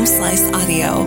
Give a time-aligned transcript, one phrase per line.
[0.00, 1.04] Home Slice Audio.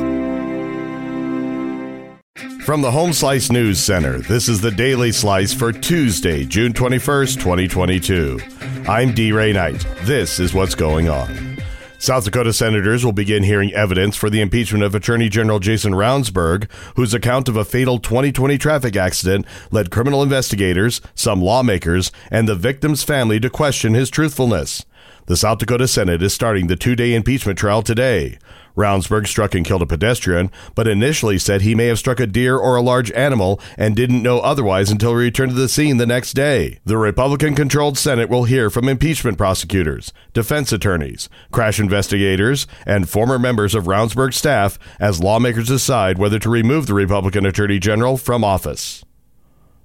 [2.63, 7.39] From the Home Slice News Center, this is the Daily Slice for Tuesday, June 21st,
[7.39, 8.39] 2022.
[8.87, 9.31] I'm D.
[9.31, 9.83] Ray Knight.
[10.03, 11.57] This is what's going on.
[11.97, 16.69] South Dakota senators will begin hearing evidence for the impeachment of Attorney General Jason Ravnsborg,
[16.95, 22.53] whose account of a fatal 2020 traffic accident led criminal investigators, some lawmakers, and the
[22.53, 24.85] victim's family to question his truthfulness.
[25.25, 28.37] The South Dakota Senate is starting the two day impeachment trial today.
[28.75, 32.57] Ravnsborg struck and killed a pedestrian, but initially said he may have struck a deer
[32.57, 36.05] or a large animal and didn't know otherwise until he returned to the scene the
[36.05, 36.79] next day.
[36.83, 43.39] The Republican controlled Senate will hear from impeachment prosecutors, defense attorneys, crash investigators, and former
[43.39, 48.43] members of Ravnsborg's staff as lawmakers decide whether to remove the Republican Attorney General from
[48.43, 49.05] office.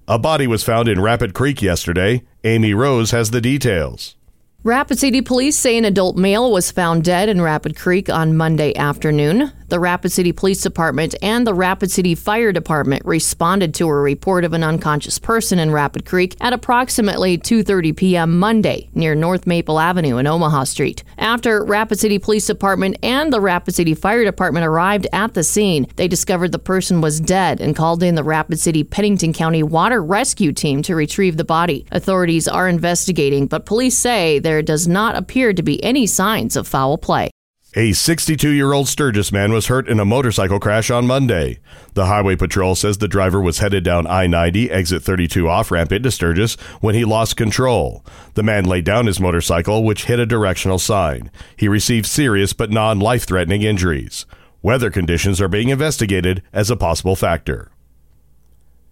[0.08, 2.24] A body was found in Rapid Creek yesterday.
[2.42, 4.16] Amy Rose has the details.
[4.64, 8.74] Rapid City police say an adult male was found dead in Rapid Creek on Monday
[8.74, 9.52] afternoon.
[9.68, 14.44] The Rapid City Police Department and the Rapid City Fire Department responded to a report
[14.44, 18.38] of an unconscious person in Rapid Creek at approximately 2:30 p.m.
[18.38, 21.04] Monday near North Maple Avenue and Omaha Street.
[21.18, 25.86] After Rapid City Police Department and the Rapid City Fire Department arrived at the scene,
[25.96, 30.02] they discovered the person was dead and called in the Rapid City Pennington County Water
[30.02, 31.86] Rescue Team to retrieve the body.
[31.92, 36.66] Authorities are investigating, but police say there does not appear to be any signs of
[36.66, 37.28] foul play.
[37.76, 41.58] A 62 year old Sturgis man was hurt in a motorcycle crash on Monday.
[41.92, 45.92] The Highway Patrol says the driver was headed down I 90, exit 32 off ramp
[45.92, 48.02] into Sturgis when he lost control.
[48.34, 51.30] The man laid down his motorcycle, which hit a directional sign.
[51.54, 54.24] He received serious but non life threatening injuries.
[54.62, 57.70] Weather conditions are being investigated as a possible factor.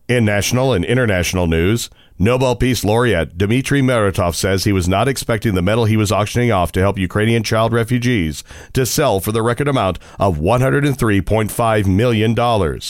[0.09, 5.57] In national and international news, Nobel Peace Laureate Dmitry Muratov says he was not expecting
[5.57, 9.43] the medal he was auctioning off to help Ukrainian child refugees to sell for the
[9.43, 12.81] record amount of $103.5 million.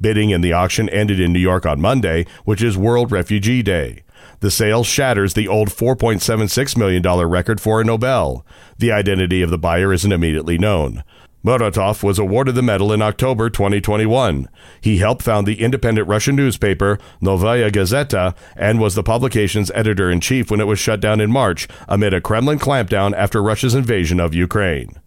[0.00, 4.04] Bidding in the auction ended in New York on Monday, which is World Refugee Day.
[4.38, 8.46] The sale shatters the old $4.76 million record for a Nobel.
[8.78, 11.02] The identity of the buyer isn't immediately known.
[11.44, 14.46] Muratov was awarded the medal in October 2021.
[14.80, 20.20] He helped found the independent Russian newspaper Novaya Gazeta and was the publication's editor in
[20.20, 24.20] chief when it was shut down in March amid a Kremlin clampdown after Russia's invasion
[24.20, 25.00] of Ukraine.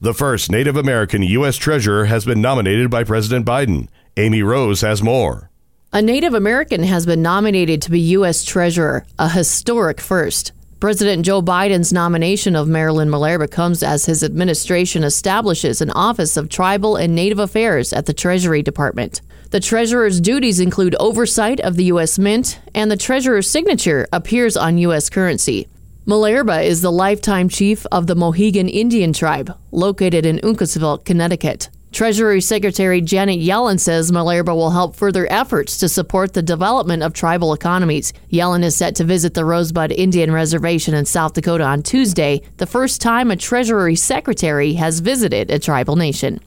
[0.00, 1.56] The first Native American U.S.
[1.56, 3.88] Treasurer has been nominated by President Biden.
[4.16, 5.50] Amy Rose has more.
[5.92, 8.44] A Native American has been nominated to be U.S.
[8.44, 10.52] Treasurer, a historic first.
[10.82, 16.48] President Joe Biden's nomination of Marilyn Malerba comes as his administration establishes an Office of
[16.48, 19.20] Tribal and Native Affairs at the Treasury Department.
[19.50, 22.18] The treasurer's duties include oversight of the U.S.
[22.18, 25.08] Mint, and the treasurer's signature appears on U.S.
[25.08, 25.68] currency.
[26.04, 31.68] Malerba is the lifetime chief of the Mohegan Indian tribe, located in Uncasville, Connecticut.
[31.92, 37.12] Treasury Secretary Janet Yellen says Malerba will help further efforts to support the development of
[37.12, 38.14] tribal economies.
[38.32, 42.66] Yellen is set to visit the Rosebud Indian Reservation in South Dakota on Tuesday, the
[42.66, 46.40] first time a Treasury Secretary has visited a tribal nation.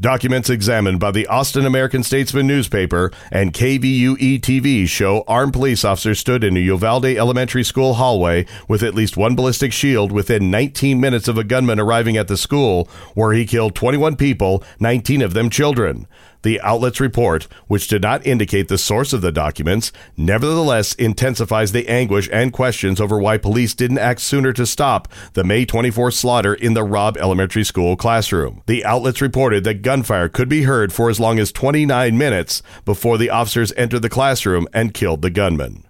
[0.00, 6.18] Documents examined by the Austin American Statesman newspaper and KVUE TV show armed police officers
[6.18, 10.98] stood in a Uvalde Elementary School hallway with at least one ballistic shield within 19
[10.98, 15.34] minutes of a gunman arriving at the school, where he killed 21 people, 19 of
[15.34, 16.06] them children.
[16.42, 21.86] The outlet's report, which did not indicate the source of the documents, nevertheless intensifies the
[21.86, 26.54] anguish and questions over why police didn't act sooner to stop the May 24 slaughter
[26.54, 28.62] in the Robb Elementary School classroom.
[28.66, 33.18] The outlets reported that gunfire could be heard for as long as 29 minutes before
[33.18, 35.84] the officers entered the classroom and killed the gunman.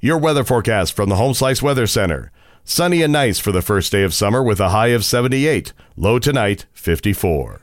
[0.00, 2.32] Your weather forecast from the Home Slice Weather Center.
[2.64, 6.18] Sunny and nice for the first day of summer with a high of 78, low
[6.18, 7.60] tonight 54.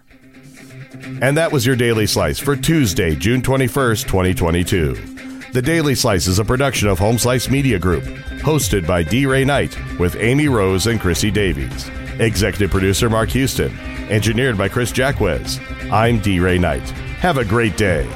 [1.23, 5.30] And that was your Daily Slice for Tuesday, June 21st, 2022.
[5.53, 8.05] The Daily Slice is a production of Home Slice Media Group,
[8.39, 9.25] hosted by D.
[9.25, 11.89] Ray Knight with Amy Rose and Chrissy Davies.
[12.19, 13.77] Executive producer Mark Houston.
[14.09, 15.59] Engineered by Chris Jacquez.
[15.91, 16.39] I'm D.
[16.39, 16.89] Ray Knight.
[17.19, 18.09] Have a great day.